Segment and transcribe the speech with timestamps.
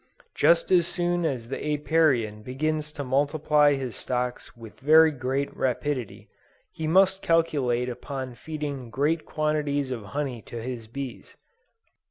[0.33, 6.27] Just as soon as the Apiarian begins to multiply his stocks with very great rapidity,
[6.71, 11.35] he must calculate upon feeding great quantities of honey to his bees.